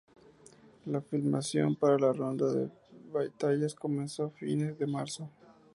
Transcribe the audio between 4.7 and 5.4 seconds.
de marzo.